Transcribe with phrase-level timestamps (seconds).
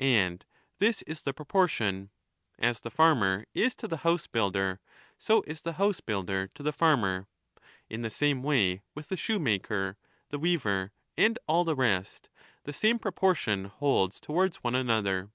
[0.00, 0.44] And
[0.80, 2.10] this is the propor tion.
[2.58, 4.80] As the farmer is to the housebuilder,
[5.18, 7.26] so is the housebuilder to the farmer.
[7.88, 9.96] In the same way with the 15 shoemaker,
[10.28, 12.28] the weaver, and all the rest,
[12.64, 15.30] the same propor tion holds towards one another.